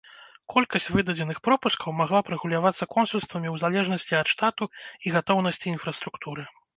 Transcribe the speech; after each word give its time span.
Колькасць 0.51 0.87
выдадзеных 0.93 1.41
пропускаў 1.47 1.93
магла 1.99 2.21
б 2.29 2.33
рэгулявацца 2.33 2.87
консульствамі 2.95 3.49
ў 3.53 3.65
залежнасці 3.65 4.17
ад 4.21 4.31
штату 4.33 4.69
і 5.07 5.13
гатоўнасці 5.19 5.65
інфраструктуры. 5.75 6.43